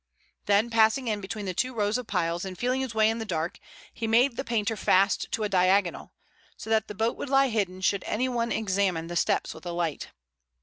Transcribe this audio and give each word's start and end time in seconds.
Then 0.47 0.71
passing 0.71 1.07
in 1.07 1.21
between 1.21 1.45
the 1.45 1.53
two 1.53 1.75
rows 1.75 1.95
of 1.99 2.07
piles 2.07 2.43
and 2.43 2.57
feeling 2.57 2.81
his 2.81 2.95
way 2.95 3.07
in 3.07 3.19
the 3.19 3.23
dark, 3.23 3.59
he 3.93 4.07
made 4.07 4.35
the 4.35 4.43
painter 4.43 4.75
fast 4.75 5.31
to 5.33 5.43
a 5.43 5.47
diagonal, 5.47 6.11
so 6.57 6.71
that 6.71 6.87
the 6.87 6.95
boat 6.95 7.15
would 7.17 7.29
lie 7.29 7.49
hidden 7.49 7.81
should 7.81 8.03
anyone 8.07 8.51
examine 8.51 9.09
the 9.09 9.15
steps 9.15 9.53
with 9.53 9.63
a 9.63 9.71
light. 9.71 10.07